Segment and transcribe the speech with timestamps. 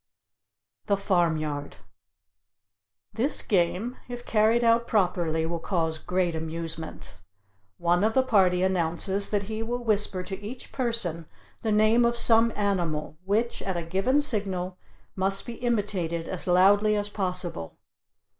[0.87, 1.75] THE FARMYARD
[3.13, 7.19] This game, if carried out properly, will cause great amusement.
[7.77, 11.27] One of the party announces that he will whisper to each person
[11.61, 14.79] the name of some animal, which, at a given signal,
[15.15, 17.77] must be imitated as loudly as possible.